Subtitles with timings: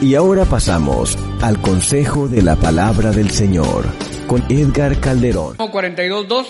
[0.00, 3.84] Y ahora pasamos al consejo de la palabra del Señor
[4.28, 5.56] con Edgar Calderón.
[5.56, 6.46] 42.2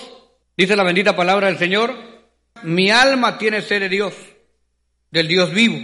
[0.55, 1.95] dice la bendita palabra del Señor,
[2.63, 4.13] mi alma tiene sed de Dios,
[5.11, 5.79] del Dios vivo.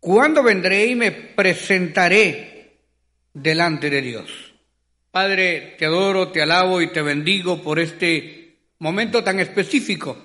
[0.00, 2.82] ¿Cuándo vendré y me presentaré
[3.32, 4.30] delante de Dios?
[5.10, 10.18] Padre, te adoro, te alabo y te bendigo por este momento tan específico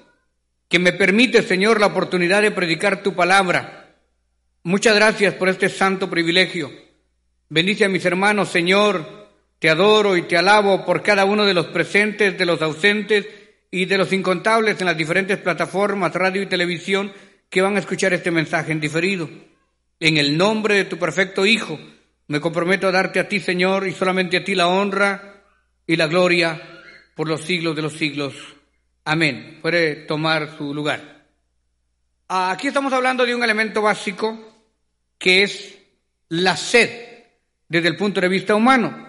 [0.67, 3.80] que me permite, Señor, la oportunidad de predicar tu palabra
[4.63, 6.71] Muchas gracias por este santo privilegio.
[7.49, 9.29] Bendice a mis hermanos, Señor.
[9.57, 13.25] Te adoro y te alabo por cada uno de los presentes, de los ausentes
[13.71, 17.11] y de los incontables en las diferentes plataformas, radio y televisión
[17.49, 19.27] que van a escuchar este mensaje en diferido.
[19.99, 21.79] En el nombre de tu perfecto Hijo,
[22.27, 25.41] me comprometo a darte a ti, Señor, y solamente a ti la honra
[25.87, 26.61] y la gloria
[27.15, 28.35] por los siglos de los siglos.
[29.05, 29.57] Amén.
[29.59, 31.25] Puede tomar su lugar.
[32.27, 34.50] Aquí estamos hablando de un elemento básico
[35.21, 35.77] que es
[36.29, 36.89] la sed
[37.69, 39.07] desde el punto de vista humano.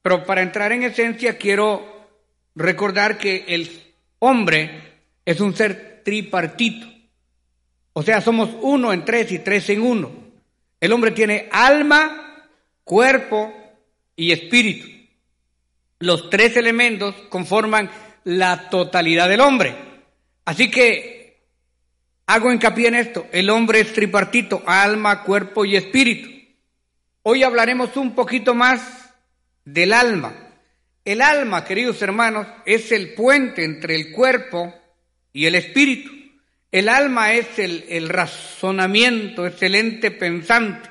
[0.00, 2.06] Pero para entrar en esencia quiero
[2.54, 3.68] recordar que el
[4.20, 4.70] hombre
[5.24, 6.86] es un ser tripartito.
[7.92, 10.12] O sea, somos uno en tres y tres en uno.
[10.80, 12.46] El hombre tiene alma,
[12.84, 13.52] cuerpo
[14.14, 14.86] y espíritu.
[15.98, 17.90] Los tres elementos conforman
[18.22, 19.74] la totalidad del hombre.
[20.44, 21.17] Así que
[22.28, 26.28] Hago hincapié en esto, el hombre es tripartito, alma, cuerpo y espíritu.
[27.22, 29.14] Hoy hablaremos un poquito más
[29.64, 30.34] del alma.
[31.06, 34.74] El alma, queridos hermanos, es el puente entre el cuerpo
[35.32, 36.10] y el espíritu.
[36.70, 40.90] El alma es el, razonamiento, es el ente pensante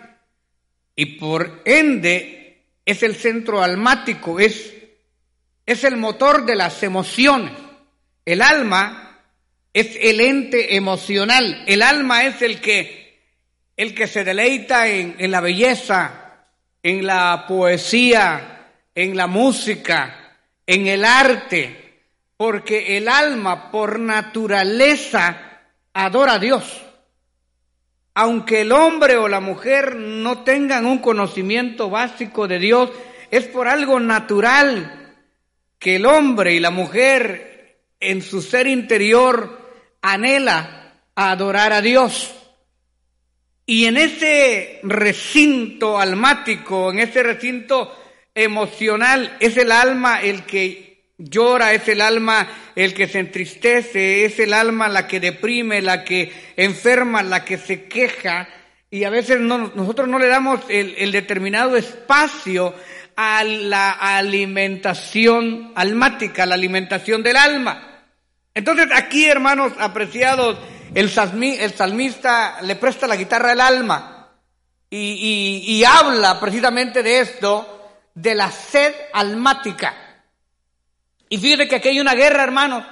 [0.96, 4.74] y por ende es el centro almático, es,
[5.68, 7.54] es el motor de las emociones.
[8.26, 9.07] El alma
[9.80, 11.64] es el ente emocional.
[11.68, 13.22] El alma es el que,
[13.76, 16.48] el que se deleita en, en la belleza,
[16.82, 20.36] en la poesía, en la música,
[20.66, 22.00] en el arte,
[22.38, 25.60] porque el alma por naturaleza
[25.94, 26.82] adora a Dios.
[28.16, 32.90] Aunque el hombre o la mujer no tengan un conocimiento básico de Dios,
[33.30, 35.14] es por algo natural
[35.78, 39.67] que el hombre y la mujer en su ser interior
[40.14, 42.34] anhela adorar a Dios.
[43.66, 47.94] Y en ese recinto almático, en ese recinto
[48.34, 54.40] emocional, es el alma el que llora, es el alma el que se entristece, es
[54.40, 58.48] el alma la que deprime, la que enferma, la que se queja.
[58.90, 62.74] Y a veces nosotros no le damos el, el determinado espacio
[63.18, 67.97] a la alimentación almática, la alimentación del alma.
[68.58, 70.58] Entonces aquí, hermanos apreciados,
[70.96, 74.30] el, salmista le presta la guitarra al alma
[74.90, 80.24] y, habla precisamente de esto, de la sed almática.
[81.30, 82.84] Y fíjate que aquí hay una guerra, hermanos,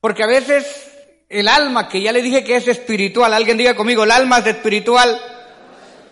[0.00, 0.92] porque a veces
[1.28, 4.46] el alma, que ya le dije que es espiritual, alguien diga conmigo, el alma es
[4.46, 5.20] espiritual,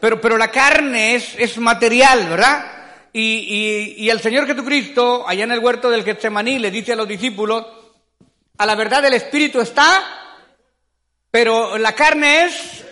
[0.00, 2.66] pero, pero la carne es, es material, ¿verdad?
[3.12, 7.06] Y, y, el Señor Jesucristo, allá en el huerto del Getsemaní, le dice a los
[7.06, 7.79] discípulos,
[8.60, 10.04] a la verdad el espíritu está,
[11.30, 12.84] pero la carne es,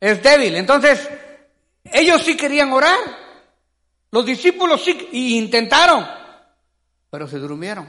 [0.00, 0.56] es débil.
[0.56, 1.08] Entonces,
[1.84, 2.98] ellos sí querían orar.
[4.10, 6.04] Los discípulos sí y intentaron,
[7.08, 7.88] pero se durmieron.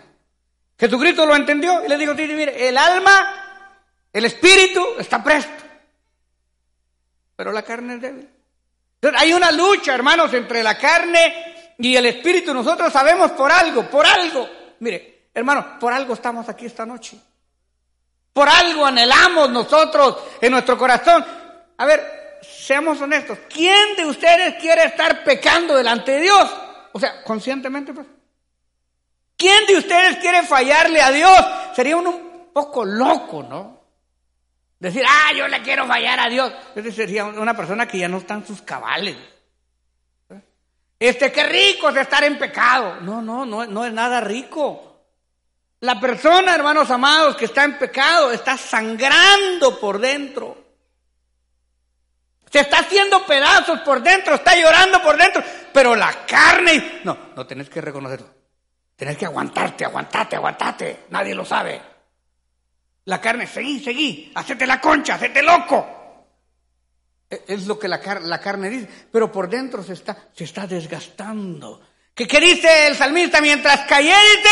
[0.78, 3.74] Jesucristo lo entendió y le dijo, mire, el alma,
[4.14, 5.64] el espíritu está presto,
[7.36, 8.30] pero la carne es débil.
[9.02, 12.54] Entonces, hay una lucha, hermanos, entre la carne y el espíritu.
[12.54, 14.48] Nosotros sabemos por algo, por algo.
[14.82, 17.16] Mire, Hermano, por algo estamos aquí esta noche.
[18.34, 21.24] Por algo anhelamos nosotros en nuestro corazón.
[21.78, 23.38] A ver, seamos honestos.
[23.48, 26.52] ¿Quién de ustedes quiere estar pecando delante de Dios?
[26.92, 28.08] O sea, conscientemente, pues.
[29.38, 31.46] ¿Quién de ustedes quiere fallarle a Dios?
[31.76, 33.80] Sería uno un poco loco, ¿no?
[34.80, 36.52] Decir, ah, yo le quiero fallar a Dios.
[36.74, 39.16] Ese sería una persona que ya no está en sus cabales.
[40.98, 43.02] Este, qué rico es estar en pecado.
[43.02, 44.87] No, no, no, no es nada rico.
[45.82, 50.66] La persona, hermanos amados, que está en pecado, está sangrando por dentro.
[52.50, 57.02] Se está haciendo pedazos por dentro, está llorando por dentro, pero la carne...
[57.04, 58.34] No, no tenés que reconocerlo.
[58.96, 61.06] Tenés que aguantarte, aguantarte, aguantarte.
[61.10, 61.80] Nadie lo sabe.
[63.06, 66.26] La carne, seguí, seguí, hacete la concha, hacete loco.
[67.30, 70.66] E, es lo que la, la carne dice, pero por dentro se está, se está
[70.66, 71.82] desgastando.
[72.16, 73.40] ¿Qué, ¿Qué dice el salmista?
[73.40, 74.50] Mientras cayete,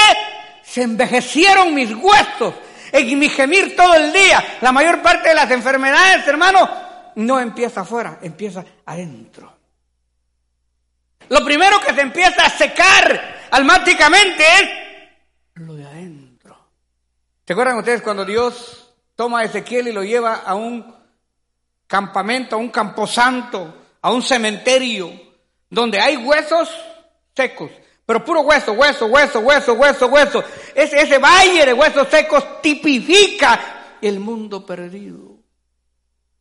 [0.65, 2.53] se envejecieron mis huesos
[2.91, 4.57] en mi gemir todo el día.
[4.61, 6.69] La mayor parte de las enfermedades, hermano,
[7.15, 9.53] no empieza afuera, empieza adentro.
[11.29, 14.69] Lo primero que se empieza a secar almáticamente es
[15.55, 16.57] lo de adentro.
[17.45, 20.95] ¿Se acuerdan ustedes cuando Dios toma a Ezequiel y lo lleva a un
[21.87, 25.11] campamento, a un camposanto, a un cementerio,
[25.69, 26.69] donde hay huesos
[27.35, 27.71] secos?
[28.05, 30.43] Pero puro hueso, hueso, hueso, hueso, hueso, hueso.
[30.75, 35.39] Ese, valle de huesos secos tipifica el mundo perdido.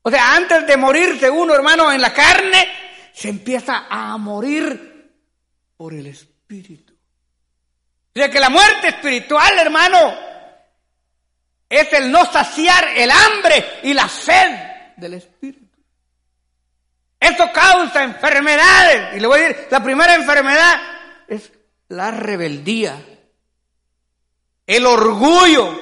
[0.03, 2.69] O sea, antes de morirse uno, hermano, en la carne,
[3.15, 5.11] se empieza a morir
[5.77, 6.93] por el espíritu.
[6.93, 10.15] O sea que la muerte espiritual, hermano,
[11.69, 14.55] es el no saciar el hambre y la sed
[14.97, 15.65] del espíritu.
[17.19, 19.17] Eso causa enfermedades.
[19.17, 20.94] Y le voy a decir, la primera enfermedad
[21.29, 21.53] es
[21.89, 23.03] la rebeldía,
[24.67, 25.81] el orgullo,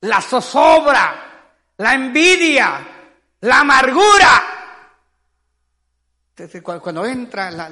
[0.00, 2.86] la zozobra, la envidia,
[3.40, 4.50] la amargura.
[6.62, 7.68] Cuando entra la,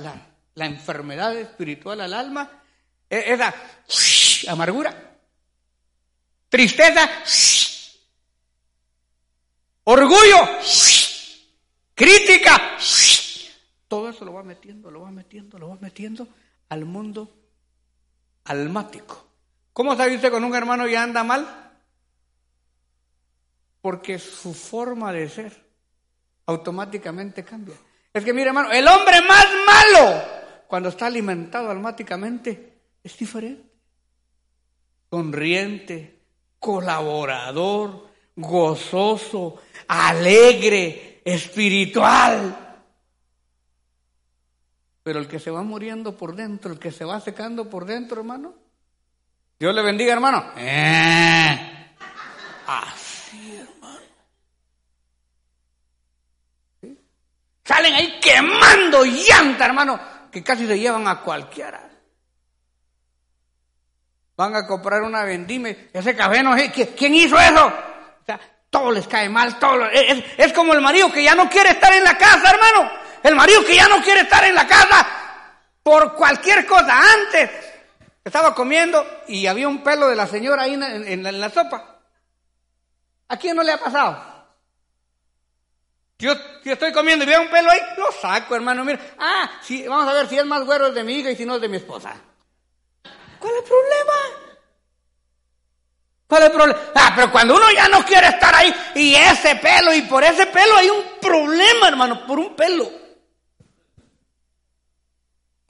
[0.54, 2.62] la, enfermedad espiritual al alma,
[3.10, 3.52] e, esa
[4.48, 4.94] amargura,
[6.48, 7.08] tristeza,
[9.84, 10.48] orgullo,
[11.94, 12.76] crítica,
[13.92, 16.26] todo eso lo va metiendo, lo va metiendo, lo va metiendo
[16.70, 17.30] al mundo
[18.44, 19.22] almático.
[19.74, 21.46] ¿Cómo sabe usted con un hermano ya anda mal?
[23.82, 25.62] Porque su forma de ser
[26.46, 27.74] automáticamente cambia.
[28.14, 30.22] Es que mire hermano, el hombre más malo,
[30.68, 33.68] cuando está alimentado almáticamente, es diferente.
[35.10, 36.18] Sonriente,
[36.58, 42.71] colaborador, gozoso, alegre, espiritual.
[45.02, 48.20] Pero el que se va muriendo por dentro, el que se va secando por dentro,
[48.20, 48.54] hermano.
[49.58, 50.52] Dios le bendiga, hermano.
[50.56, 51.94] Eh,
[52.66, 54.00] así, hermano.
[57.64, 60.00] Salen ahí quemando llanta, hermano,
[60.30, 61.88] que casi se llevan a cualquiera.
[64.36, 67.66] Van a comprar una vendime, ese café no es, ¿quién hizo eso?
[67.66, 68.40] O sea,
[68.70, 69.84] todo les cae mal, todo.
[69.90, 73.01] Es, es como el marido que ya no quiere estar en la casa, hermano.
[73.22, 75.06] El marido que ya no quiere estar en la casa
[75.82, 76.98] por cualquier cosa.
[77.14, 77.50] Antes
[78.24, 82.00] estaba comiendo y había un pelo de la señora ahí en, la sopa.
[83.28, 84.32] ¿A quién no le ha pasado?
[86.18, 86.32] Yo,
[86.64, 88.84] estoy comiendo y veo un pelo ahí, lo saco, hermano.
[88.84, 91.44] Mira, ah, sí, vamos a ver si es más güero de mi hija y si
[91.44, 92.14] no es de mi esposa.
[93.38, 94.12] ¿Cuál es el problema?
[96.28, 96.80] ¿Cuál es el problema?
[96.94, 100.46] Ah, pero cuando uno ya no quiere estar ahí y ese pelo, y por ese
[100.46, 103.01] pelo hay un problema, hermano, por un pelo.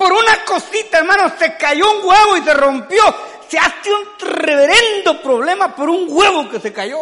[0.02, 3.02] Por una cosita, hermano, se cayó un huevo y se rompió.
[3.46, 6.98] Se hace un reverendo problema por un huevo que se cayó.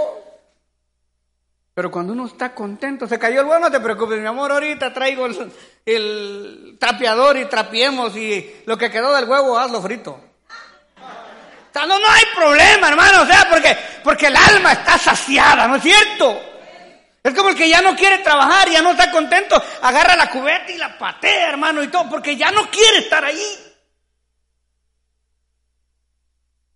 [1.73, 4.93] Pero cuando uno está contento, se cayó el huevo, no te preocupes, mi amor, ahorita
[4.93, 5.27] traigo
[5.87, 10.11] el, trapeador y trapiemos y lo que quedó del huevo hazlo frito.
[10.11, 13.75] O sea, no, no hay problema, hermano, o sea, porque,
[14.05, 16.39] porque el alma está saciada, ¿no es cierto?
[17.23, 20.73] Es como el que ya no quiere trabajar, ya no está contento, agarra la cubeta
[20.73, 23.45] y la patea, hermano, y todo, porque ya no quiere estar ahí.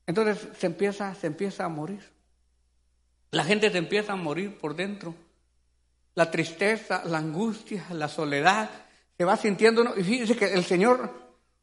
[0.06, 2.12] Entonces se empieza, se empieza a morir.
[3.30, 5.14] La gente se empieza a morir por dentro.
[6.14, 8.68] La tristeza, la angustia, la soledad,
[9.16, 9.94] se va sintiendo.
[9.96, 11.10] Y fíjese que el Señor,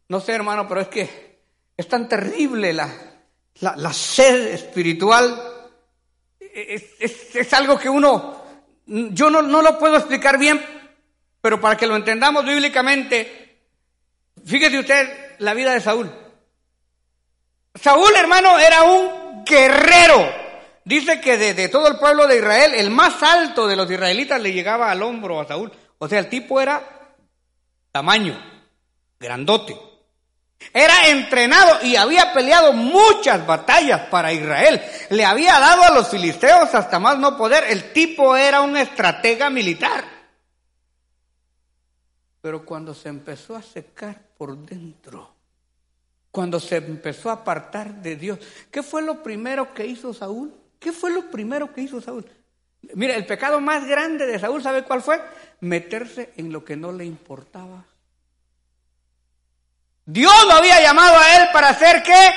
[0.09, 1.39] no sé hermano, pero es que
[1.77, 2.91] es tan terrible la,
[3.61, 5.69] la, sed espiritual.
[6.39, 8.40] es algo que uno
[8.91, 10.61] yo no, no lo puedo explicar bien,
[11.41, 13.59] pero para que lo entendamos bíblicamente,
[14.45, 16.11] fíjese usted la vida de Saúl.
[17.73, 20.29] Saúl, hermano, era un guerrero.
[20.83, 24.41] Dice que de, de, todo el pueblo de Israel, el más alto de los israelitas
[24.41, 25.71] le llegaba al hombro a Saúl.
[25.97, 27.15] O sea, el tipo era
[27.91, 28.37] tamaño,
[29.19, 29.90] grandote.
[30.73, 34.81] Era entrenado y había peleado muchas batallas para Israel.
[35.09, 37.65] Le había dado a los filisteos hasta más no poder.
[37.69, 40.03] El tipo era un estratega militar.
[42.41, 45.35] Pero cuando se empezó a secar por dentro,
[46.31, 48.39] cuando se empezó a apartar de Dios,
[48.71, 50.53] ¿qué fue lo primero que hizo Saúl?
[50.79, 52.25] ¿Qué fue lo primero que hizo Saúl?
[52.95, 55.21] Mira, el pecado más grande de Saúl, ¿sabe cuál fue?
[55.59, 57.85] Meterse en lo que no le importaba.
[60.11, 62.33] Dios lo había llamado a él para ser qué?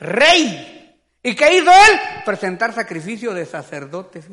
[0.00, 0.98] Rey.
[1.22, 2.00] ¿Y qué hizo él?
[2.24, 4.24] Presentar sacrificio de sacerdotes.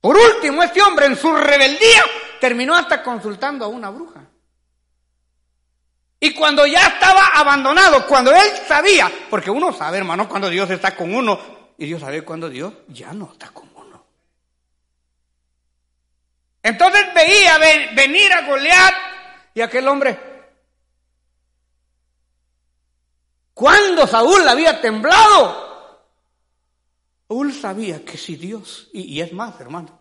[0.00, 2.04] Por último, este hombre en su rebeldía
[2.40, 4.20] terminó hasta consultando a una bruja.
[6.20, 10.94] Y cuando ya estaba abandonado, cuando él sabía, porque uno sabe, hermano, cuando Dios está
[10.94, 14.06] con uno, y Dios sabe cuando Dios ya no está con uno.
[16.62, 17.58] Entonces veía
[17.96, 19.13] venir a Goliat
[19.54, 20.18] y aquel hombre.
[23.54, 26.02] Cuando Saúl había temblado,
[27.28, 30.00] Saúl sabía que si Dios, y, es más, hermano,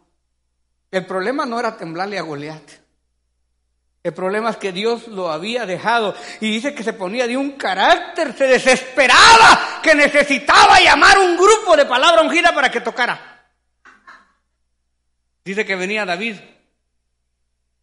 [0.89, 2.83] el problema no era temblarle a Goliat.
[4.01, 7.51] El problema es que Dios lo había dejado y dice que se ponía de un
[7.51, 13.47] carácter, se desesperaba, que necesitaba llamar un grupo de palabra ungida para que tocara.
[15.45, 16.35] Dice que venía David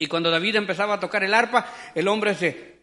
[0.02, 2.80] y cuando David empezaba a tocar el arpa, el hombre se,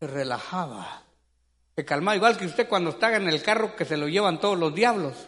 [0.00, 1.02] relajaba,
[1.74, 4.56] se calmaba, igual que usted cuando está en el carro que se lo llevan todos
[4.56, 5.26] los diablos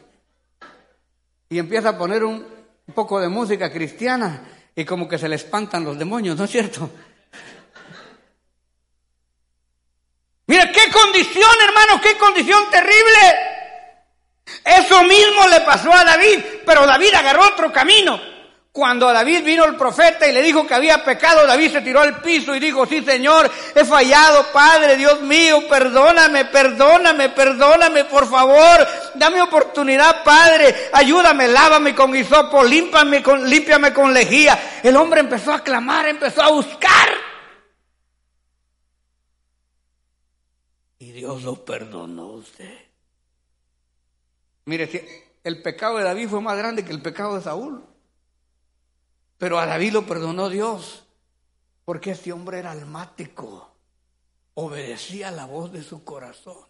[1.49, 2.47] y empieza a poner un,
[2.95, 6.88] poco de música cristiana y como que se le espantan los demonios, ¿no es cierto?
[10.47, 13.18] Mira, qué condición, hermano, qué condición terrible.
[14.64, 18.36] Eso mismo le pasó a David, pero David agarró otro camino.
[18.76, 22.02] Cuando a David vino el profeta y le dijo que había pecado, David se tiró
[22.02, 28.28] al piso y dijo, sí Señor, he fallado, Padre, Dios mío, perdóname, perdóname, perdóname, por
[28.28, 34.80] favor, dame oportunidad, Padre, ayúdame, lávame con hisopo, límpiame con, límpiame con lejía.
[34.83, 37.09] El hombre empezó a clamar, empezó a buscar.
[40.99, 42.78] Y Dios lo perdonó usted.
[44.66, 47.95] Mire, el pecado de David fue más grande que el pecado de Saúl.
[49.38, 51.05] Pero a David lo perdonó Dios,
[51.85, 53.71] porque este hombre era almático,
[54.55, 56.66] obedecía la voz de su corazón.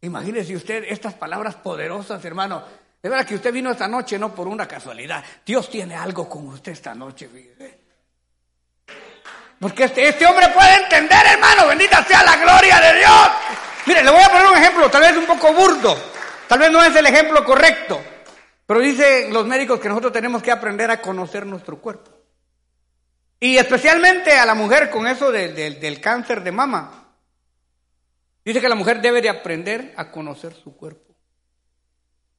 [0.00, 2.62] Imagínese usted estas palabras poderosas, hermano.
[3.02, 5.22] De verdad que usted vino esta noche no por una casualidad.
[5.44, 7.78] Dios tiene algo con usted esta noche, fíjese.
[9.60, 13.28] Porque este, este hombre puede entender, hermano, bendita sea la gloria de Dios.
[13.86, 15.96] Mire, le voy a poner un ejemplo, tal vez un poco burdo,
[16.46, 18.00] tal vez no es el ejemplo correcto.
[18.68, 22.10] Pero dicen los médicos que nosotros tenemos que aprender a conocer nuestro cuerpo.
[23.40, 27.14] Y especialmente a la mujer con eso del cáncer de mama.
[28.44, 31.14] Dice que la mujer debe de aprender a conocer su cuerpo.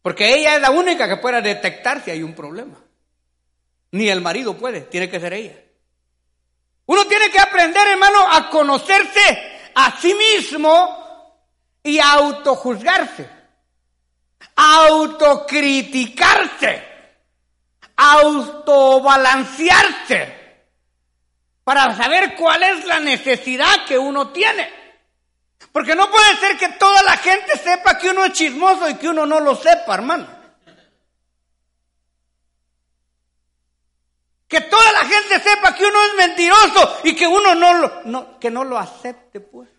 [0.04, 2.78] Porque ella es la única que puede detectar si hay un problema.
[3.94, 5.58] Ni el marido puede, tiene que ser ella.
[6.86, 11.42] Uno tiene que aprender, hermano, a conocerse a sí mismo
[11.82, 13.39] y a autojuzgarse
[14.56, 16.84] autocriticarse,
[17.96, 20.38] autobalancearse,
[21.64, 24.80] para saber cuál es la necesidad que uno tiene.
[25.72, 29.08] Porque no puede ser que toda la gente sepa que uno es chismoso y que
[29.08, 30.28] uno no lo sepa, hermano.
[34.48, 38.40] Que toda la gente sepa que uno es mentiroso y que uno no lo, no,
[38.40, 39.70] que no lo acepte, pues.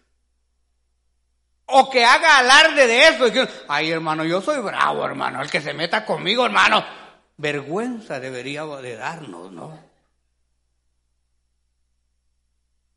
[1.73, 3.27] O que haga alarde de eso.
[3.27, 5.43] Y que, Ay, hermano, yo soy bravo, hermano.
[5.43, 6.85] El que se meta conmigo, hermano.
[7.37, 9.91] Vergüenza debería de darnos, ¿no?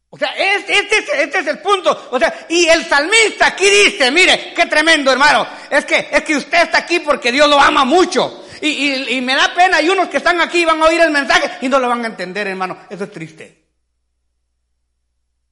[0.09, 2.09] O sea, este, este, es el punto.
[2.11, 5.47] O sea, y el salmista aquí dice, mire, qué tremendo, hermano.
[5.71, 8.45] Es que, es que usted está aquí porque Dios lo ama mucho.
[8.61, 11.09] Y, y, y me da pena, hay unos que están aquí van a oír el
[11.09, 12.77] mensaje y no lo van a entender, hermano.
[12.91, 13.63] Eso es triste.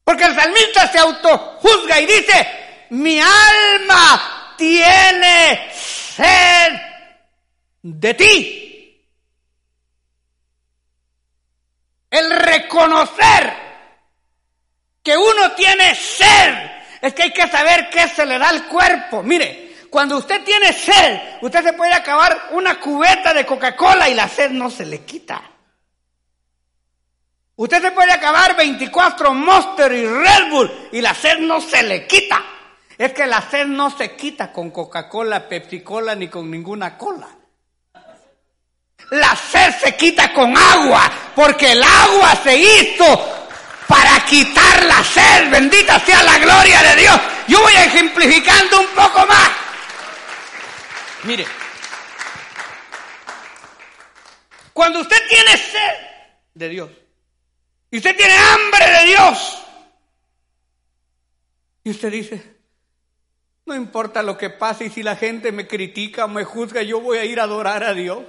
[0.04, 2.48] Porque el salmista se autojuzga y dice,
[2.92, 6.74] mi alma tiene sed
[7.82, 9.04] de ti.
[12.10, 13.54] El reconocer
[15.02, 16.54] que uno tiene sed
[17.02, 19.24] es que hay que saber qué se le da al cuerpo.
[19.24, 24.28] Mire, cuando usted tiene sed, usted se puede acabar una cubeta de Coca-Cola y la
[24.28, 25.42] sed no se le quita.
[27.56, 32.06] Usted se puede acabar 24 Monster y Red Bull y la sed no se le
[32.06, 32.51] quita.
[32.98, 37.28] Es que la sed no se quita con Coca-Cola, Pepsi-Cola ni con ninguna cola.
[39.12, 43.42] La sed se quita con agua, porque el agua se hizo
[43.88, 45.50] para quitar la sed.
[45.50, 47.20] Bendita sea la gloria de Dios.
[47.48, 49.50] Yo voy ejemplificando un poco más.
[51.24, 51.46] Mire,
[54.74, 55.94] cuando usted tiene sed
[56.54, 56.90] de Dios
[57.92, 59.58] y usted tiene hambre de Dios,
[61.84, 62.61] y usted dice,
[63.72, 67.00] no importa lo que pase y si la gente me critica o me juzga, yo
[67.00, 68.20] voy a ir a adorar a Dios.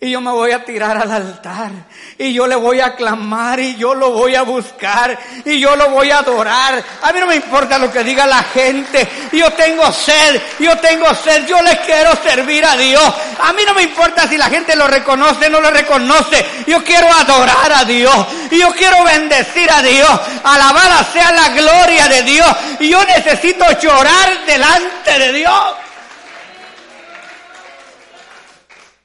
[0.00, 1.72] Y yo me voy a tirar al altar.
[2.18, 3.58] Y yo le voy a clamar.
[3.58, 5.18] Y yo lo voy a buscar.
[5.44, 6.80] Y yo lo voy a adorar.
[7.02, 9.08] A mí no me importa lo que diga la gente.
[9.32, 10.40] Yo tengo sed.
[10.60, 11.48] Yo tengo sed.
[11.48, 13.12] Yo le quiero servir a Dios.
[13.40, 16.46] A mí no me importa si la gente lo reconoce o no lo reconoce.
[16.68, 18.26] Yo quiero adorar a Dios.
[18.52, 20.20] Y yo quiero bendecir a Dios.
[20.44, 22.56] Alabada sea la gloria de Dios.
[22.78, 25.87] Y yo necesito llorar delante de Dios.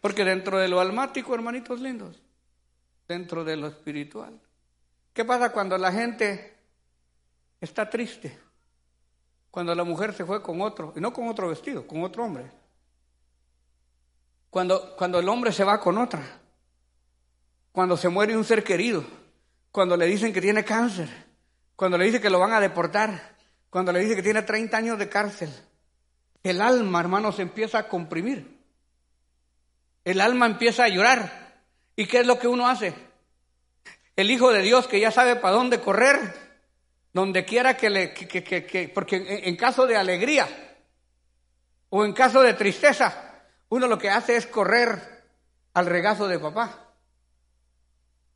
[0.04, 2.22] Porque dentro de lo almático, hermanitos lindos,
[3.08, 4.38] dentro de lo espiritual.
[5.14, 6.58] ¿Qué pasa cuando la gente
[7.62, 8.38] está triste?
[9.50, 12.52] Cuando la mujer se fue con otro, y no con otro vestido, con otro hombre.
[14.50, 16.22] Cuando, cuando el hombre se va con otra.
[17.72, 19.06] Cuando se muere un ser querido.
[19.72, 21.08] Cuando le dicen que tiene cáncer.
[21.78, 23.38] Cuando le dicen que lo van a deportar.
[23.70, 25.50] Cuando le dicen que tiene 30 años de cárcel.
[26.44, 28.53] El alma, hermano, se empieza a comprimir.
[30.04, 31.62] El alma empieza a llorar.
[31.96, 32.94] ¿Y qué es lo que uno hace?
[34.16, 36.18] El Hijo de Dios que ya sabe para dónde correr,
[37.14, 38.14] donde quiera que le...
[38.14, 40.48] Que, porque en caso de alegría
[41.90, 45.24] o en caso de tristeza, uno lo que hace es correr
[45.74, 46.80] al regazo de papá.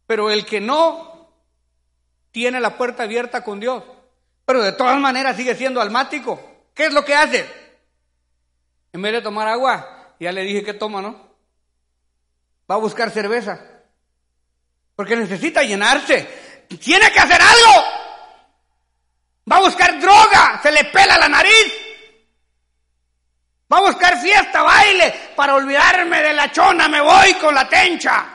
[0.06, 1.34] Pero el que no
[2.32, 3.84] tiene la puerta abierta con Dios,
[4.46, 6.40] pero de todas maneras sigue siendo almático,
[6.74, 7.46] ¿qué es lo que hace?
[8.94, 11.27] En vez de tomar agua, ya le dije que toma, ¿no?
[12.70, 13.60] Va a buscar cerveza.
[14.96, 16.66] Porque necesita llenarse.
[16.82, 17.86] Tiene que hacer algo.
[19.52, 20.60] Va a buscar droga.
[20.62, 21.74] Se le pela la nariz.
[23.72, 25.14] Va a buscar fiesta, baile.
[25.36, 28.26] Para olvidarme de la chona me voy con la tencha.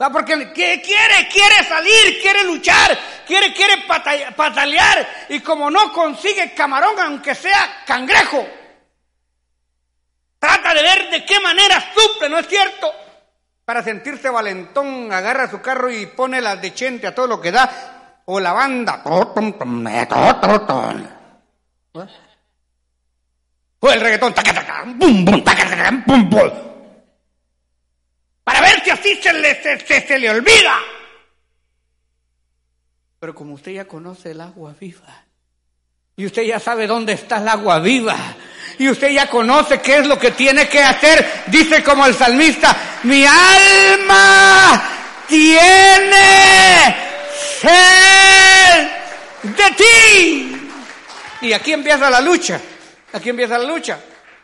[0.00, 0.10] ¿Va?
[0.10, 3.84] Porque quiere, quiere salir, quiere luchar, quiere, quiere
[4.36, 5.26] patalear.
[5.28, 8.46] Y como no consigue camarón, aunque sea cangrejo,
[10.44, 12.92] Trata de ver de qué manera suple, ¿no es cierto?
[13.64, 17.50] Para sentirse valentón, agarra su carro y pone las de chente a todo lo que
[17.50, 18.20] da.
[18.26, 19.00] O la banda.
[23.80, 24.34] O el reggaetón.
[28.44, 30.78] Para ver si así se le, se le olvida.
[33.18, 35.24] Pero como usted ya conoce el agua viva,
[36.16, 38.18] y usted ya sabe dónde está el agua viva,
[38.78, 41.44] y usted ya conoce qué es lo que tiene que hacer.
[41.46, 44.82] Dice como el salmista, mi alma
[45.28, 46.96] tiene
[47.60, 48.88] sed
[49.42, 50.70] de ti.
[51.42, 52.60] Y aquí empieza la lucha,
[53.12, 54.00] aquí empieza la lucha,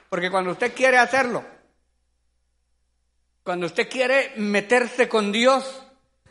[0.09, 1.45] porque cuando usted quiere hacerlo,
[3.43, 5.83] cuando usted quiere meterse con Dios,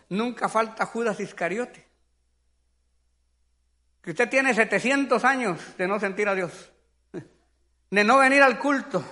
[0.10, 1.88] nunca falta Judas Iscariote.
[4.04, 6.71] Que usted tiene 700 años de no sentir a Dios
[7.89, 9.04] de no venir al culto.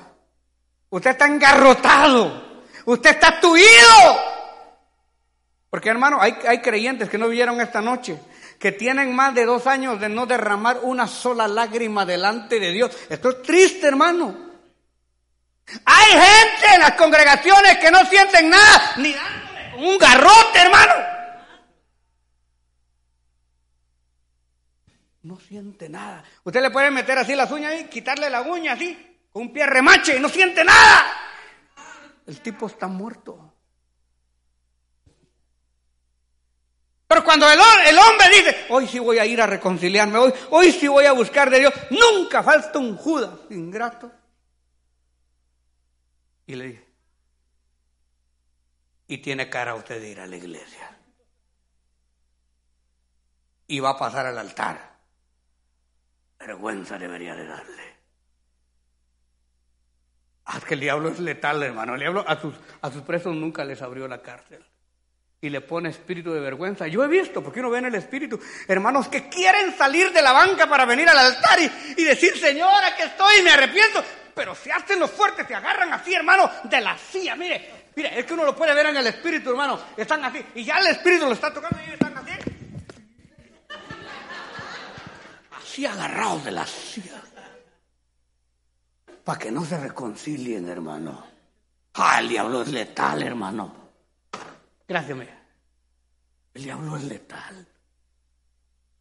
[0.89, 2.63] Usted está engarrotado.
[2.85, 4.21] Usted está tuido.
[5.69, 8.17] Porque hermano, hay, hay creyentes que no vieron esta noche,
[8.57, 12.95] que tienen más de dos años de no derramar una sola lágrima delante de Dios.
[13.09, 14.47] Esto es triste, hermano.
[15.83, 19.13] Hay gente en las congregaciones que no sienten nada, ni
[19.79, 21.16] un garrote, hermano.
[25.27, 26.23] No siente nada.
[26.43, 28.97] Usted le puede meter así las uñas y quitarle la uña así,
[29.31, 31.05] con un pie remache y no siente nada.
[32.25, 33.53] El tipo está muerto.
[37.07, 40.71] Pero cuando el, el, hombre dice, hoy sí voy a ir a reconciliarme, hoy, hoy
[40.71, 44.11] sí voy a buscar de Dios, nunca falta un Judas ingrato.
[46.45, 46.87] Y le dice,
[49.07, 50.97] y tiene cara usted de ir a la iglesia.
[53.67, 54.96] Y va a pasar al altar.
[56.39, 57.97] Vergüenza debería de darle.
[60.45, 61.95] Ah, que el diablo es letal, hermano.
[61.95, 64.63] El diablo a sus, a sus presos nunca les abrió la cárcel.
[65.41, 66.87] Y le pone espíritu de vergüenza.
[66.87, 70.31] Yo he visto, porque uno ve en el espíritu, hermanos que quieren salir de la
[70.31, 71.59] banca para venir al altar
[71.97, 74.03] y, decir, Señora, que estoy, me arrepiento.
[74.33, 77.35] Pero se hacen los fuertes, se agarran así, hermano, de la silla.
[77.35, 79.79] Mire, mire, es que uno lo puede ver en el espíritu, hermano.
[79.97, 80.43] Están así.
[80.55, 82.06] Y ya el espíritu lo está tocando y están
[85.85, 85.85] así.
[85.85, 87.21] agarrados de la silla.
[89.23, 91.23] Para que no se reconcilien, hermano.
[91.95, 93.73] Ah, el diablo es letal, hermano.
[94.87, 95.17] Gracias,
[96.53, 97.67] El diablo es letal.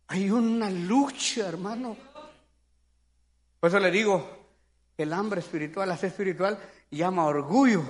[0.08, 1.96] Hay una lucha, hermano.
[3.60, 4.46] Por eso le digo,
[4.96, 6.58] el hambre espiritual, la sed espiritual,
[6.90, 7.82] llama orgullo,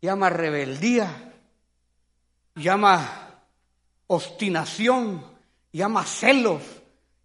[0.00, 1.32] llama rebeldía,
[2.54, 3.42] llama
[4.08, 5.24] obstinación,
[5.72, 6.62] llama celos,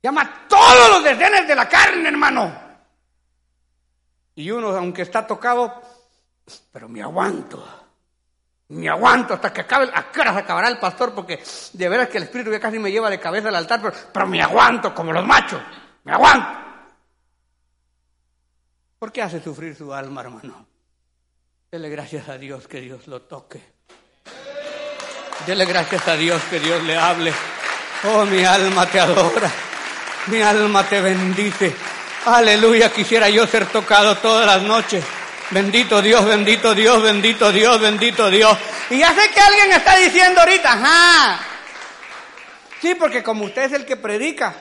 [0.04, 2.54] Llama todos los desdenes de la carne, hermano.
[4.36, 5.82] Y uno, aunque está tocado,
[6.74, 7.66] pero me aguanto.
[8.68, 12.18] Me aguanto hasta que acabe, a qué horas acabará el pastor, porque de veras que
[12.18, 15.13] el Espíritu ya casi me lleva de cabeza al altar, pero, pero me aguanto como
[15.13, 15.62] los machos,
[16.04, 16.50] me aguanto.
[19.00, 20.66] ¿Por qué hace sufrir su alma, hermano?
[21.72, 23.62] Dele gracias a Dios que Dios lo toque.
[25.46, 27.34] Dele gracias a Dios que Dios le hable.
[28.06, 29.52] Oh, mi alma te adora.
[30.28, 31.76] Mi alma te bendice.
[32.26, 35.04] Aleluya, quisiera yo ser tocado todas las noches.
[35.52, 38.58] Bendito Dios, bendito Dios, bendito Dios, bendito Dios.
[38.90, 41.40] Y ya sé que alguien está diciendo ahorita, ajá.
[42.82, 44.56] Sí, porque como usted es el que predica,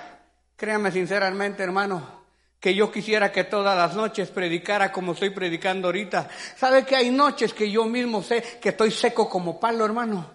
[0.56, 2.24] créame sinceramente, hermano,
[2.58, 6.28] que yo quisiera que todas las noches predicara como estoy predicando ahorita.
[6.56, 10.28] ¿Sabe que hay noches que yo mismo sé que estoy seco como palo, hermano?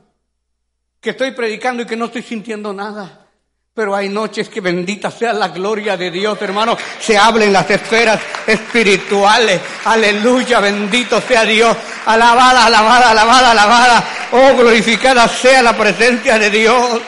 [1.01, 3.26] Que estoy predicando y que no estoy sintiendo nada.
[3.77, 6.75] Pero hay noches que bendita sea la gloria de Dios, hermano.
[6.99, 9.61] Se habla en las esferas espirituales.
[9.85, 11.77] Aleluya, bendito sea Dios.
[12.07, 14.03] Alabada, alabada, alabada, alabada.
[14.31, 17.01] Oh, glorificada sea la presencia de Dios.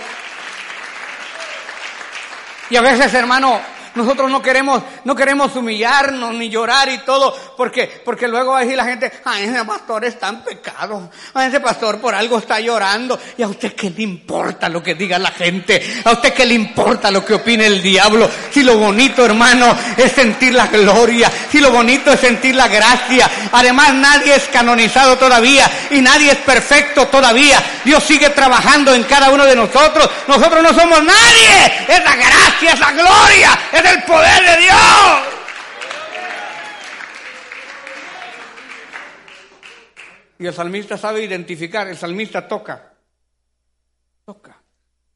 [2.69, 3.59] Y a veces, hermano,
[3.99, 8.61] nosotros no queremos, no queremos humillarnos ni llorar y todo, porque, porque luego va a
[8.61, 12.59] decir la gente, ay, ese pastor está en pecado, a ese pastor por algo está
[12.59, 16.45] llorando, y a usted qué le importa lo que diga la gente, a usted qué
[16.45, 21.31] le importa lo que opine el diablo, si lo bonito hermano es sentir la gloria,
[21.51, 26.37] si lo bonito es sentir la gracia, además nadie es canonizado todavía y nadie es
[26.37, 32.03] perfecto todavía, Dios sigue trabajando en cada uno de nosotros, nosotros no somos nadie, es
[32.03, 35.39] la gracia, es la gloria, es el poder de Dios.
[40.39, 42.93] Y el salmista sabe identificar, el salmista toca.
[44.25, 44.61] Toca.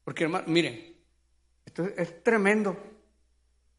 [0.04, 0.94] Porque, hermano, miren,
[1.64, 2.76] esto es tremendo.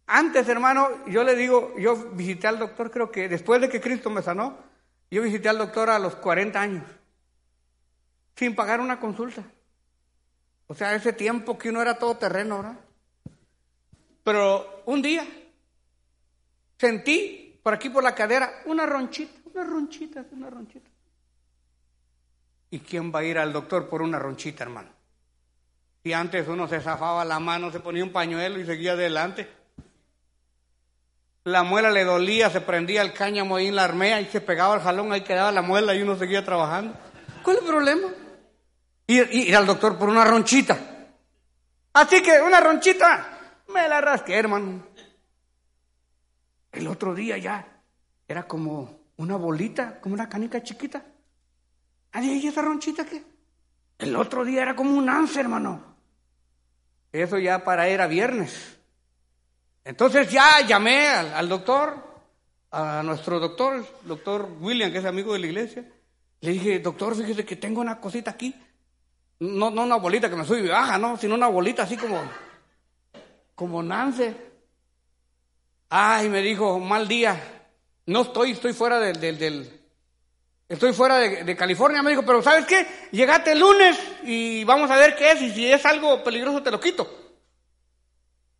[0.07, 4.09] Antes, hermano, yo le digo, yo visité al doctor, creo que después de que Cristo
[4.09, 4.57] me sanó,
[5.11, 6.83] yo visité al doctor a los 40 años,
[8.35, 9.43] sin pagar una consulta.
[10.67, 12.79] O sea, ese tiempo que uno era todo terreno, ¿verdad?
[14.25, 15.23] Pero un día
[16.79, 20.89] sentí por aquí por la cadera una ronchita, una ronchita, una ronchita.
[22.71, 24.89] ¿Y quién va a ir al doctor por una ronchita, hermano?
[26.03, 29.47] Y antes uno se zafaba la mano, se ponía un pañuelo y seguía adelante.
[31.43, 34.73] La muela le dolía, se prendía el cáñamo ahí en la armea y se pegaba
[34.73, 36.97] el jalón, ahí quedaba la muela y uno seguía trabajando.
[37.43, 38.07] ¿Cuál es el problema?
[39.05, 40.79] Ir, ir al doctor por una ronchita.
[41.93, 43.34] Así que una ronchita,
[43.67, 44.83] me la rasqué, hermano.
[46.71, 47.81] El otro día ya
[48.27, 51.05] era como una bolita, como una canica chiquita.
[52.21, 53.23] ¿y esa ronchita qué?
[53.97, 55.95] El otro día era como un ansia, hermano.
[57.11, 58.77] Eso ya para era viernes.
[59.83, 62.03] Entonces ya llamé al, doctor,
[62.71, 65.85] a nuestro doctor, el doctor William, que es amigo de la iglesia.
[66.41, 68.55] Le dije, doctor, fíjese que tengo una cosita aquí.
[69.39, 72.21] No, no una bolita que me sube y baja, no, sino una bolita así como
[73.55, 74.35] como Nance.
[75.89, 77.41] Ay, me dijo, mal día.
[78.05, 79.81] No estoy, estoy fuera del, del,
[80.69, 82.85] estoy fuera de, California, me dijo, pero ¿sabes qué?
[83.11, 86.69] Llegate el lunes y vamos a ver qué es y si es algo peligroso te
[86.69, 87.23] lo quito.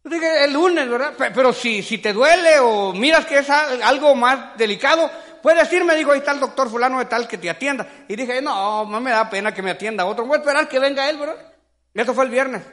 [0.04, 1.14] Yo dije, el lunes, ¿verdad?
[1.18, 6.12] Pero si, si te duele o miras que es algo más delicado, puedes decirme, digo,
[6.12, 7.88] ahí está el doctor fulano de tal que te atienda.
[8.08, 10.26] Y dije, no, no me da pena que me atienda otro.
[10.26, 11.54] Voy a esperar que venga él, ¿verdad?
[11.94, 12.64] Eso fue el viernes.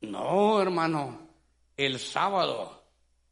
[0.00, 1.27] No, hermano
[1.78, 2.82] el sábado,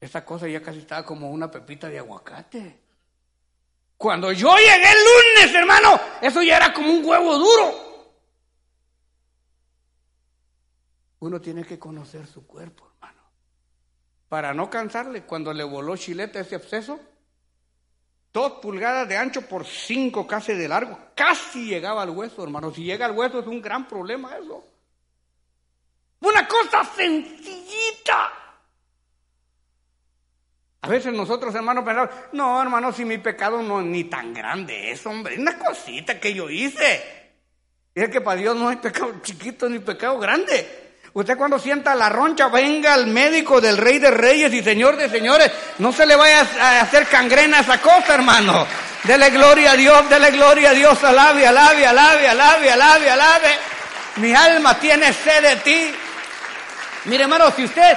[0.00, 2.80] esa cosa ya casi estaba como una pepita de aguacate.
[3.96, 7.86] Cuando yo llegué el lunes, hermano, eso ya era como un huevo duro.
[11.18, 13.22] Uno tiene que conocer su cuerpo, hermano.
[14.28, 17.00] Para no cansarle, cuando le voló chileta ese absceso,
[18.32, 22.72] dos pulgadas de ancho por cinco casi de largo, casi llegaba al hueso, hermano.
[22.72, 24.62] Si llega al hueso es un gran problema eso.
[26.20, 28.32] Una cosa sencillita.
[30.82, 34.92] A veces nosotros, hermanos, pensamos, no, hermano, si mi pecado no es ni tan grande
[34.92, 37.32] es, hombre, una cosita que yo hice.
[37.92, 40.84] es que para Dios no hay pecado chiquito ni pecado grande.
[41.12, 45.08] Usted cuando sienta la roncha, venga al médico del rey de reyes y señor de
[45.08, 48.66] señores, no se le vaya a hacer cangrena esa cosa, hermano.
[49.02, 53.48] Dele gloria a Dios, dele gloria a Dios, alabe, alabe, alabe, alabe, alabe, alabe.
[54.16, 55.94] Mi alma tiene sed de ti.
[57.06, 57.96] Mire, hermano, si usted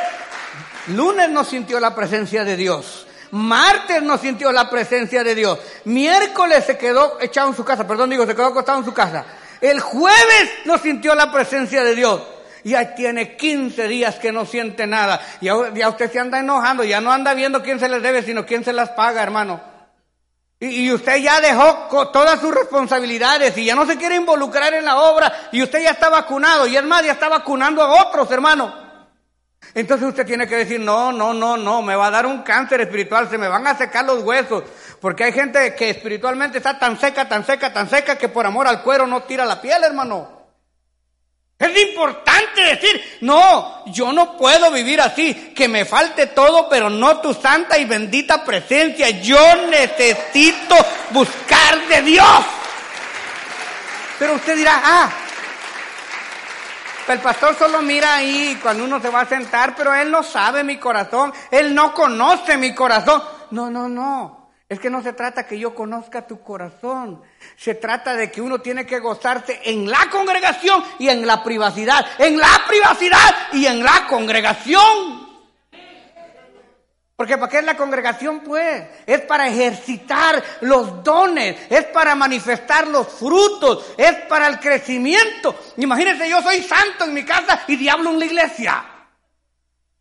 [0.88, 6.66] lunes no sintió la presencia de Dios, martes no sintió la presencia de Dios, miércoles
[6.66, 9.26] se quedó echado en su casa, perdón, digo, se quedó acostado en su casa,
[9.62, 12.22] el jueves no sintió la presencia de Dios.
[12.62, 15.22] Y ahí tiene 15 días que no siente nada.
[15.40, 18.46] Y ya usted se anda enojando, ya no anda viendo quién se les debe, sino
[18.46, 19.62] quién se las paga, hermano.
[20.62, 24.98] Y, usted ya dejó todas sus responsabilidades y ya no se quiere involucrar en la
[24.98, 28.89] obra y usted ya está vacunado y es ya está vacunando a otros, hermano.
[29.74, 32.82] Entonces usted tiene que decir, no, no, no, no, me va a dar un cáncer
[32.82, 34.64] espiritual, se me van a secar los huesos,
[35.00, 38.68] porque hay gente que espiritualmente está tan seca, tan seca, tan seca, que por amor
[38.68, 40.40] al cuero no tira la piel, hermano.
[41.60, 47.20] Es importante decir, no, yo no puedo vivir así, que me falte todo, pero no
[47.20, 49.10] tu santa y bendita presencia.
[49.10, 50.76] Yo necesito
[51.12, 52.46] buscar de Dios.
[54.18, 55.12] Pero usted dirá, ah,
[57.14, 60.64] el pastor solo mira ahí cuando uno se va a sentar, pero él no sabe
[60.64, 63.22] mi corazón, él no conoce mi corazón.
[63.52, 64.40] No, no, no.
[64.68, 67.24] Es que no se trata que yo conozca tu corazón.
[67.58, 72.06] Se trata de que uno tiene que gozarse en la congregación y en la privacidad.
[72.20, 75.29] En la privacidad y en la congregación.
[77.20, 78.40] Porque ¿para qué es la congregación?
[78.40, 85.54] Pues es para ejercitar los dones, es para manifestar los frutos, es para el crecimiento.
[85.76, 88.86] Imagínense, yo soy santo en mi casa y diablo en la iglesia.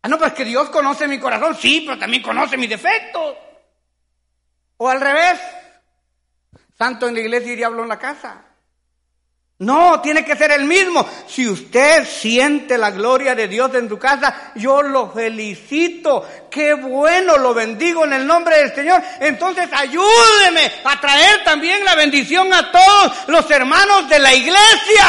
[0.01, 3.35] Ah, no, pues que Dios conoce mi corazón, sí, pero también conoce mis defectos.
[4.77, 5.41] O al revés,
[6.77, 8.45] santo en la iglesia y diablo en la casa.
[9.59, 11.05] No, tiene que ser el mismo.
[11.27, 16.25] Si usted siente la gloria de Dios en su casa, yo lo felicito.
[16.49, 19.01] Qué bueno, lo bendigo en el nombre del Señor.
[19.19, 25.05] Entonces ayúdeme a traer también la bendición a todos los hermanos de la iglesia.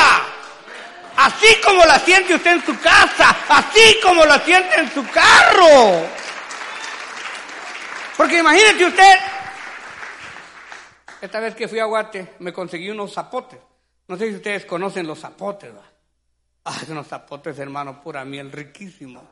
[1.17, 6.09] Así como la siente usted en su casa, así como la siente en su carro.
[8.17, 9.15] Porque imagínese usted,
[11.21, 13.70] esta vez que fui a Guate, me conseguí unos zapotes.
[14.11, 15.73] No sé si ustedes conocen los zapotes.
[15.73, 15.85] ¿va?
[16.65, 19.23] Ah, unos zapotes, hermano, pura miel, riquísimo.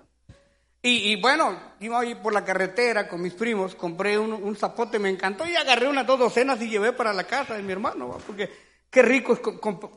[0.80, 5.44] Y, bueno, iba ir por la carretera con mis primos, compré un, zapote, me encantó
[5.48, 8.48] y agarré unas dos docenas y llevé para la casa de mi hermano, porque
[8.90, 9.40] qué rico es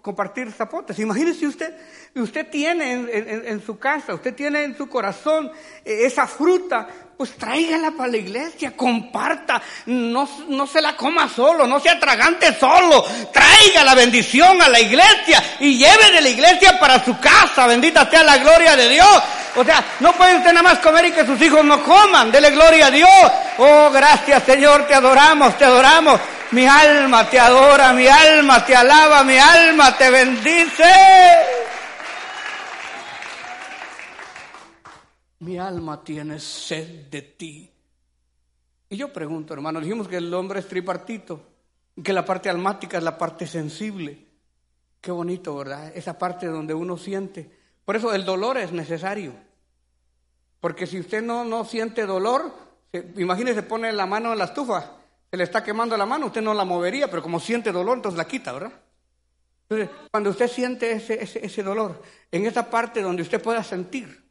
[0.01, 0.99] compartir zapotes.
[0.99, 1.73] Imagínese usted,
[2.15, 5.49] usted tiene en, su casa, usted tiene en su corazón
[5.85, 11.67] eh, esa fruta, pues tráigala para la iglesia, comparta, no, no se la coma solo,
[11.67, 16.79] no se atragante solo, traiga la bendición a la iglesia y lleve de la iglesia
[16.79, 19.23] para su casa, bendita sea la gloria de Dios.
[19.55, 22.51] O sea, no puede usted nada más comer y que sus hijos no coman, dele
[22.51, 23.31] gloria a Dios.
[23.57, 26.19] Oh, gracias Señor, te adoramos, te adoramos.
[26.51, 30.91] Mi alma te adora, mi alma te alaba, mi alma te bendice.
[35.41, 37.69] mi alma tiene sed de ti.
[38.89, 41.41] Y yo pregunto, hermano, dijimos que el hombre es tripartito,
[42.03, 44.27] que la parte almática es la parte sensible.
[44.99, 45.91] Qué bonito, ¿verdad?
[45.95, 47.49] Esa parte donde uno siente.
[47.85, 49.33] Por eso el dolor es necesario.
[50.59, 52.53] Porque si usted no, no siente dolor,
[53.17, 54.91] imagínese pone la mano en la estufa,
[55.31, 58.17] se le está quemando la mano, usted no la movería, pero como siente dolor, entonces
[58.17, 58.73] la quita, ¿verdad?
[59.69, 64.25] Entonces, cuando usted siente ese, ese, dolor, en esa parte donde usted pueda sentir,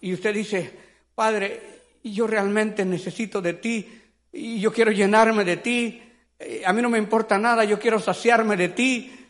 [0.00, 0.72] y usted dice,
[1.14, 1.60] Padre,
[2.02, 4.02] yo realmente necesito de ti
[4.32, 6.02] y yo quiero llenarme de ti,
[6.38, 9.26] eh, a mí no me importa nada, yo quiero saciarme de ti.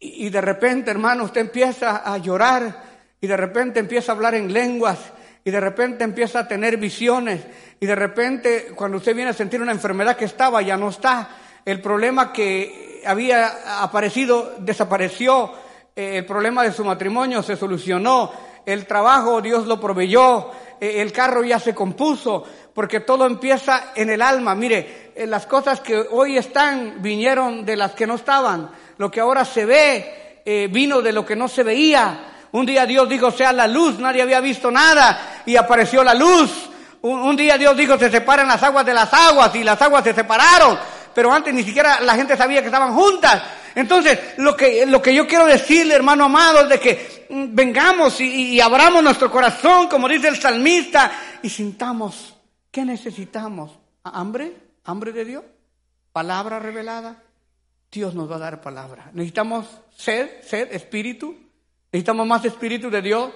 [0.00, 2.84] Y de repente, hermano, usted empieza a llorar
[3.20, 4.98] y de repente empieza a hablar en lenguas
[5.44, 7.40] y de repente empieza a tener visiones
[7.80, 11.28] y de repente cuando usted viene a sentir una enfermedad que estaba, ya no está.
[11.64, 15.52] El problema que había aparecido desapareció,
[15.94, 18.32] eh, el problema de su matrimonio se solucionó,
[18.66, 24.10] el trabajo Dios lo proveyó, eh, el carro ya se compuso, porque todo empieza en
[24.10, 24.54] el alma.
[24.54, 28.70] Mire, eh, las cosas que hoy están vinieron de las que no estaban.
[28.96, 30.24] Lo que ahora se ve
[30.70, 32.46] vino de lo que no se veía.
[32.52, 36.68] Un día Dios dijo, sea la luz, nadie había visto nada y apareció la luz.
[37.00, 40.12] Un, día Dios dijo, se separan las aguas de las aguas y las aguas se
[40.12, 40.78] separaron.
[41.14, 43.42] Pero antes ni siquiera la gente sabía que estaban juntas.
[43.74, 48.20] Entonces, lo que, lo que yo quiero decirle, hermano amado, es de que mm, vengamos
[48.20, 51.10] y, abramos nuestro corazón, como dice el salmista,
[51.42, 52.36] y sintamos,
[52.70, 53.70] ¿qué necesitamos?
[54.02, 54.52] ¿Hambre?
[54.84, 55.44] ¿Hambre de Dios?
[56.12, 57.22] ¿Palabra revelada?
[57.90, 59.10] Dios nos va a dar palabra.
[59.14, 61.34] Necesitamos sed, sed, espíritu.
[61.90, 63.30] Necesitamos más espíritu de Dios.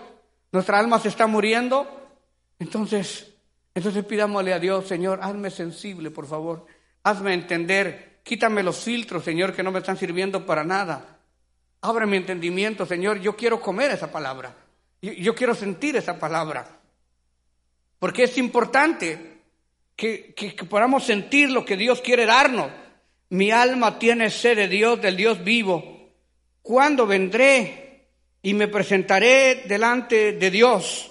[0.52, 2.01] Nuestra alma se está muriendo.
[2.62, 3.34] Entonces,
[3.74, 6.66] entonces pidámosle a Dios, Señor, hazme sensible, por favor.
[7.02, 11.18] Hazme entender Quítame los filtros, Señor, que no me están sirviendo para nada.
[11.80, 13.20] Abre mi entendimiento, Señor.
[13.20, 14.54] Yo quiero comer esa palabra.
[15.00, 16.78] Yo, quiero sentir esa palabra.
[17.98, 19.40] Porque es importante
[19.96, 22.70] que, que, que podamos sentir lo que Dios quiere darnos.
[23.30, 26.12] Mi alma tiene sed de Dios, del Dios vivo.
[26.62, 28.06] ¿Cuándo vendré
[28.40, 31.10] y me presentaré delante de Dios?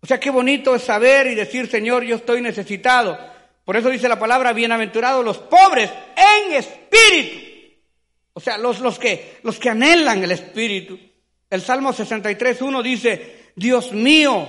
[0.00, 3.18] O sea, qué bonito es saber y decir, Señor, yo estoy necesitado.
[3.64, 7.48] Por eso dice la palabra, bienaventurados los pobres en espíritu.
[8.32, 10.98] O sea, los, los, que, los que anhelan el espíritu.
[11.50, 14.46] El Salmo 63, 1 dice, Dios mío,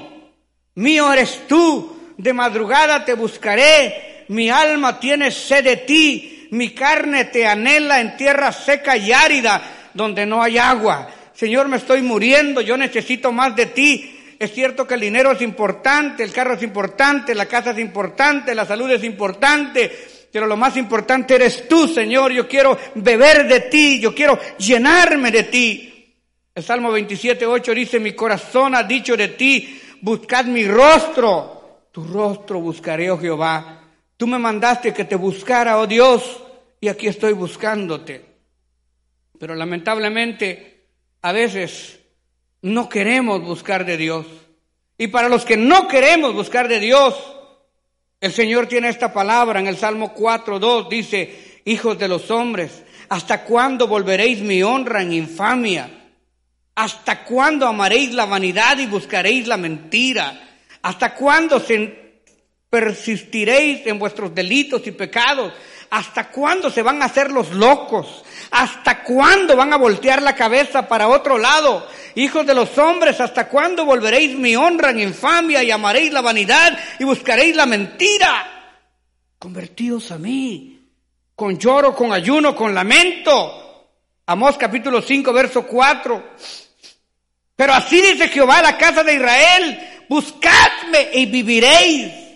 [0.76, 7.26] mío eres tú, de madrugada te buscaré, mi alma tiene sed de ti, mi carne
[7.26, 11.10] te anhela en tierra seca y árida, donde no hay agua.
[11.34, 14.19] Señor, me estoy muriendo, yo necesito más de ti.
[14.40, 18.56] Es cierto que el dinero es importante, el carro es importante, la casa es importante,
[18.56, 19.92] la salud es importante,
[20.32, 22.32] pero lo más importante eres tú, Señor.
[22.32, 26.16] Yo quiero beber de ti, yo quiero llenarme de ti.
[26.56, 31.88] El Salmo 27, 8 dice, mi corazón ha dicho de ti, buscad mi rostro.
[31.92, 33.84] Tu rostro buscaré, oh Jehová.
[34.16, 36.42] Tú me mandaste que te buscara, oh Dios,
[36.80, 38.26] y aquí estoy buscándote.
[39.38, 40.86] Pero lamentablemente,
[41.22, 41.99] a veces
[42.62, 44.26] no queremos buscar de Dios.
[44.98, 47.16] Y para los que no queremos buscar de Dios,
[48.20, 53.44] el Señor tiene esta palabra en el Salmo 4.2, dice, hijos de los hombres, ¿hasta
[53.46, 55.90] cuándo volveréis mi honra en infamia?
[56.76, 60.58] ¿Hasta cuándo amaréis la vanidad y buscaréis la mentira?
[60.82, 61.62] ¿Hasta cuándo
[62.70, 65.54] persistiréis en vuestros delitos y pecados?
[65.92, 68.24] ¿Hasta cuándo se van a hacer los locos?
[68.52, 71.88] ¿Hasta cuándo van a voltear la cabeza para otro lado?
[72.16, 76.78] Hijos de los hombres, ¿hasta cuándo volveréis mi honra en infamia y amaréis la vanidad
[77.00, 78.76] y buscaréis la mentira?
[79.40, 80.80] Convertíos a mí,
[81.36, 83.88] con lloro, con ayuno, con lamento.
[84.28, 86.36] Amós capítulo 5, verso 4.
[87.56, 92.29] Pero así dice Jehová la casa de Israel, buscadme y viviréis.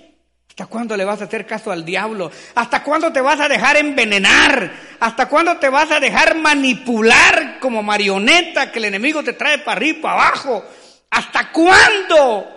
[0.54, 2.30] ¿Hasta cuándo le vas a hacer caso al diablo?
[2.54, 4.72] ¿Hasta cuándo te vas a dejar envenenar?
[5.00, 9.78] ¿Hasta cuándo te vas a dejar manipular como marioneta que el enemigo te trae para
[9.78, 10.64] arriba, para abajo?
[11.10, 12.48] ¿Hasta cuándo?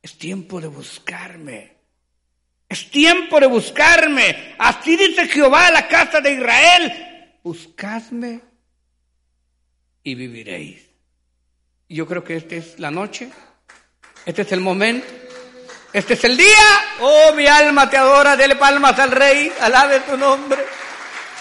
[0.00, 1.72] Es tiempo de buscarme.
[2.68, 4.54] Es tiempo de buscarme.
[4.58, 7.36] Así dice Jehová a la casa de Israel.
[7.42, 8.42] Buscadme
[10.04, 10.88] y viviréis.
[11.88, 13.28] Yo creo que esta es la noche.
[14.24, 15.21] Este es el momento
[15.92, 16.66] este es el día.
[17.00, 18.36] Oh, mi alma te adora.
[18.36, 19.52] Dele palmas al Rey.
[19.60, 20.64] Alabe tu nombre.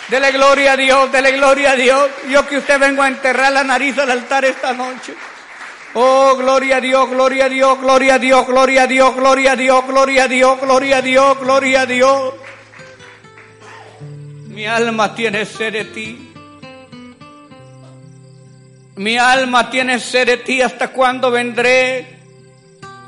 [0.10, 1.12] Dele gloria a Dios.
[1.12, 2.10] Dele gloria a Dios.
[2.30, 5.14] Yo que usted vengo a enterrar la nariz al altar esta noche.
[5.94, 9.56] Oh, gloria a Dios, gloria a Dios, gloria a Dios, gloria a Dios, gloria a
[9.58, 12.34] Dios, gloria a Dios, gloria a Dios, gloria a Dios.
[14.48, 16.34] Mi alma tiene sed de ti.
[18.96, 20.62] Mi alma tiene sed de ti.
[20.62, 22.21] ¿Hasta cuándo vendré?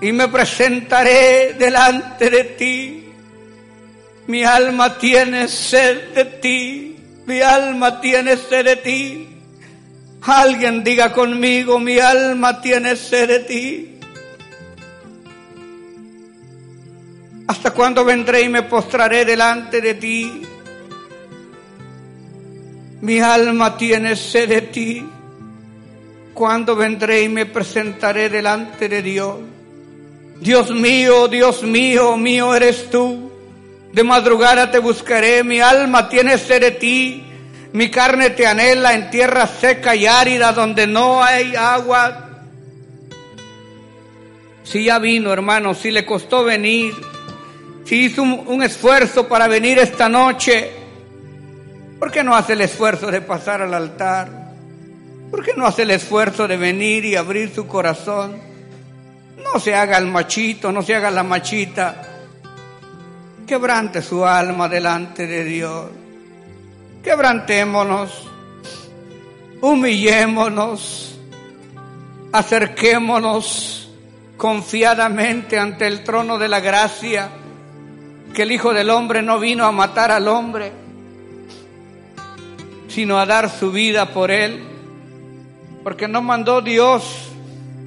[0.03, 3.07] Y me presentaré delante de ti.
[4.27, 9.29] Mi alma tiene sed de ti, mi alma tiene sed de ti.
[10.23, 13.99] Alguien diga conmigo, mi alma tiene sed de ti.
[17.47, 20.41] ¿Hasta cuándo vendré y me postraré delante de ti?
[22.99, 25.09] Mi alma tiene sed de ti.
[26.33, 29.37] ¿Cuándo vendré y me presentaré delante de Dios?
[30.43, 33.31] Dios mío, Dios mío, mío eres tú.
[33.93, 37.23] De madrugada te buscaré, mi alma tiene sed de ti.
[37.71, 42.29] Mi carne te anhela en tierra seca y árida donde no hay agua.
[44.63, 46.93] Si ya vino, hermano, si le costó venir,
[47.85, 50.71] si hizo un, un esfuerzo para venir esta noche,
[51.99, 54.29] ¿por qué no hace el esfuerzo de pasar al altar?
[55.31, 58.52] ¿Por qué no hace el esfuerzo de venir y abrir su corazón?
[59.37, 62.09] No se haga el machito, no se haga la machita.
[63.47, 65.89] Quebrante su alma delante de Dios.
[67.03, 68.29] Quebrantémonos,
[69.61, 71.19] humillémonos,
[72.31, 73.89] acerquémonos
[74.37, 77.29] confiadamente ante el trono de la gracia,
[78.33, 80.71] que el Hijo del Hombre no vino a matar al hombre,
[82.87, 84.63] sino a dar su vida por él,
[85.83, 87.32] porque no mandó Dios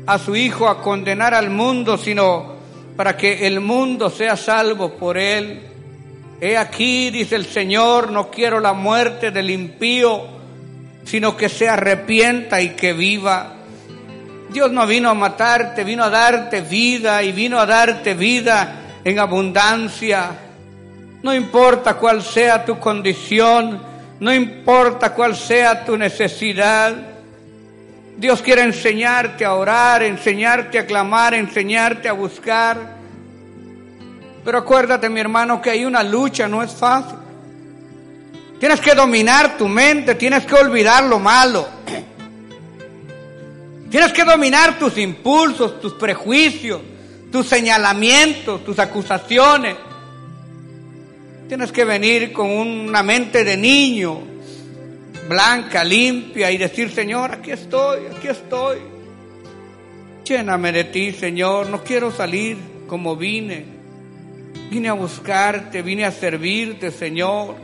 [0.07, 2.55] a su Hijo a condenar al mundo, sino
[2.97, 5.61] para que el mundo sea salvo por él.
[6.41, 10.23] He aquí, dice el Señor, no quiero la muerte del impío,
[11.05, 13.55] sino que se arrepienta y que viva.
[14.51, 19.19] Dios no vino a matarte, vino a darte vida y vino a darte vida en
[19.19, 20.31] abundancia.
[21.23, 23.83] No importa cuál sea tu condición,
[24.21, 27.16] no importa cuál sea tu necesidad.
[28.17, 32.97] Dios quiere enseñarte a orar, enseñarte a clamar, enseñarte a buscar.
[34.43, 37.19] Pero acuérdate, mi hermano, que hay una lucha, no es fácil.
[38.59, 41.69] Tienes que dominar tu mente, tienes que olvidar lo malo.
[43.91, 46.81] Tienes que dominar tus impulsos, tus prejuicios,
[47.31, 49.77] tus señalamientos, tus acusaciones.
[51.49, 54.21] Tienes que venir con una mente de niño,
[55.29, 58.79] blanca, limpia y decir, Señor, aquí estoy, aquí estoy.
[60.25, 62.59] Lléname de ti, Señor, no quiero salir
[62.89, 63.65] como vine.
[64.71, 67.55] Vine a buscarte, vine a servirte, Señor.